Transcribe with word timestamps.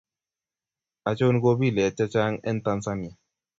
Achon 1.11 1.35
kabilet 1.43 1.93
che 1.97 2.05
chang 2.13 2.35
en 2.49 2.57
Tanzania 2.65 3.11